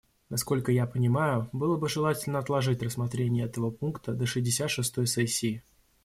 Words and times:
Насколько 0.31 0.71
я 0.71 0.87
понимаю, 0.87 1.47
было 1.53 1.77
бы 1.77 1.87
желательно 1.87 2.39
отложить 2.39 2.81
рассмотрение 2.81 3.45
этого 3.45 3.69
пункта 3.69 4.13
до 4.13 4.25
шестьдесят 4.25 4.71
шестой 4.71 5.05
сессии. 5.05 5.61